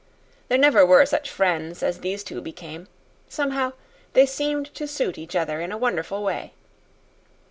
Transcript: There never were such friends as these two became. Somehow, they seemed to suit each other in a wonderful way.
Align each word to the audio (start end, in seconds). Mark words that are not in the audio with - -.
There 0.47 0.57
never 0.57 0.83
were 0.83 1.05
such 1.05 1.29
friends 1.29 1.83
as 1.83 1.99
these 1.99 2.23
two 2.23 2.41
became. 2.41 2.87
Somehow, 3.29 3.73
they 4.13 4.25
seemed 4.25 4.73
to 4.73 4.87
suit 4.87 5.19
each 5.19 5.35
other 5.35 5.61
in 5.61 5.71
a 5.71 5.77
wonderful 5.77 6.23
way. 6.23 6.53